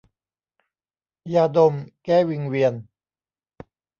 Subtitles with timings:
[1.33, 1.73] ยาดม
[2.05, 2.73] แก้วิงเวียน